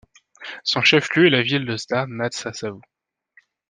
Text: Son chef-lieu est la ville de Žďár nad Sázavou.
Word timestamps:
Son 0.63 0.81
chef-lieu 0.81 1.27
est 1.27 1.29
la 1.29 1.43
ville 1.43 1.67
de 1.67 1.77
Žďár 1.77 2.07
nad 2.07 2.33
Sázavou. 2.33 2.81